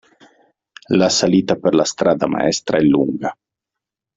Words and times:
La 1.01 1.09
salita 1.17 1.57
per 1.65 1.75
la 1.81 1.87
strada 1.91 2.25
maestra 2.35 2.79
è 2.79 2.81
lunga. 2.81 3.37